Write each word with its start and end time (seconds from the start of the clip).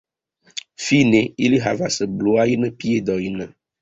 Fine 0.85 1.21
ili 1.47 1.61
havas 1.67 1.99
bluajn 2.15 2.67
piedojn. 2.81 3.39